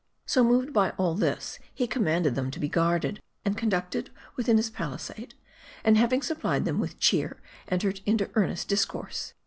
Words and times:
So, 0.25 0.43
moved 0.43 0.73
by 0.73 0.89
all 0.97 1.13
this, 1.13 1.59
he 1.75 1.85
commanded 1.85 2.33
them 2.33 2.49
to 2.49 2.59
be 2.59 2.67
guard 2.67 3.05
ed, 3.05 3.21
and 3.45 3.55
conducted 3.55 4.09
within 4.35 4.57
his 4.57 4.71
palisade; 4.71 5.35
and 5.83 5.95
having 5.95 6.23
supplied 6.23 6.65
them 6.65 6.79
with 6.79 6.97
cheer, 6.97 7.39
entered 7.67 8.01
into 8.07 8.31
earnest 8.33 8.67
discourse. 8.67 9.35